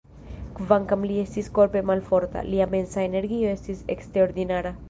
[0.59, 4.77] Kvankam li estis korpe malforta, lia mensa energio estis eksterordinara.